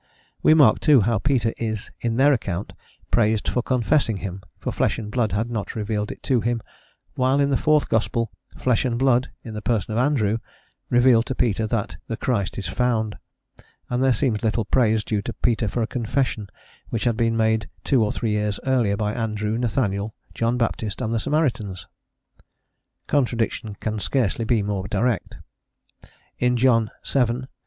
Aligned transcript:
We 0.41 0.55
mark, 0.55 0.79
too, 0.79 1.01
how 1.01 1.19
Peter 1.19 1.53
is, 1.57 1.91
in 1.99 2.15
their 2.17 2.33
account, 2.33 2.73
praised 3.11 3.47
for 3.47 3.61
confessing 3.61 4.17
him, 4.17 4.41
for 4.57 4.71
flesh 4.71 4.97
and 4.97 5.11
blood 5.11 5.31
had 5.31 5.51
not 5.51 5.75
revealed 5.75 6.09
it 6.11 6.23
to 6.23 6.41
him, 6.41 6.63
while 7.13 7.39
in 7.39 7.51
the 7.51 7.55
fourth 7.55 7.87
gospel, 7.87 8.31
"flesh 8.57 8.83
and 8.83 8.97
blood," 8.97 9.29
in 9.43 9.53
the 9.53 9.61
person 9.61 9.91
of 9.91 9.99
Andrew, 9.99 10.39
reveal 10.89 11.21
to 11.21 11.35
Peter 11.35 11.67
that 11.67 11.97
the 12.07 12.17
Christ 12.17 12.57
is 12.57 12.67
found; 12.67 13.15
and 13.91 14.03
there 14.03 14.11
seems 14.11 14.41
little 14.41 14.65
praise 14.65 15.03
due 15.03 15.21
to 15.21 15.33
Peter 15.33 15.67
for 15.67 15.83
a 15.83 15.93
confession 15.93 16.49
which 16.89 17.03
had 17.03 17.15
been 17.15 17.37
made 17.37 17.69
two 17.83 18.03
or 18.03 18.11
three 18.11 18.31
years 18.31 18.59
earlier 18.65 18.97
by 18.97 19.13
Andrew, 19.13 19.55
Nathanael, 19.55 20.15
John 20.33 20.57
Baptist, 20.57 20.99
and 20.99 21.13
the 21.13 21.19
Samaritans. 21.19 21.85
Contradiction 23.05 23.75
can 23.75 23.99
scarcely 23.99 24.45
be 24.45 24.63
more 24.63 24.87
direct. 24.87 25.37
In 26.39 26.57
John 26.57 26.89
vii. 27.05 27.43